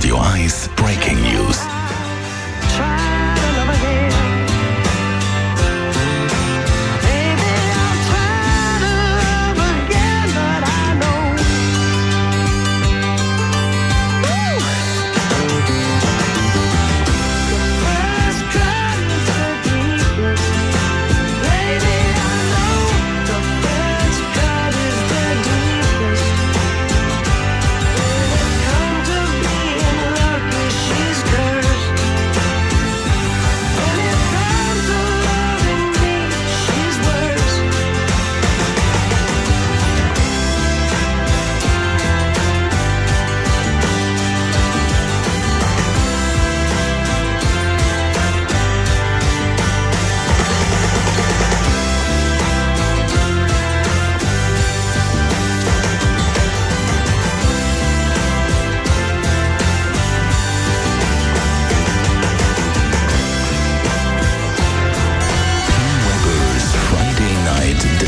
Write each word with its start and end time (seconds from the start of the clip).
Radio 0.00 0.16
1 0.16 0.74
Breaking 0.76 1.20
News. 1.20 1.79